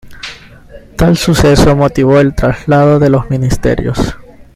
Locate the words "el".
2.19-2.33